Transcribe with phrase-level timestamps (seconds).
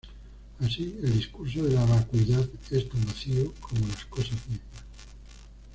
[0.59, 4.79] Así, el discurso de la vacuidad es tan vacío como las cosas mismas.